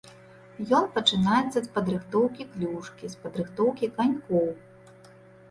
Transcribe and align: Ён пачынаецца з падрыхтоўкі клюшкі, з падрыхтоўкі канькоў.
Ён 0.77 0.85
пачынаецца 0.95 1.53
з 1.55 1.63
падрыхтоўкі 1.75 2.43
клюшкі, 2.55 3.11
з 3.13 3.21
падрыхтоўкі 3.27 3.93
канькоў. 4.01 4.45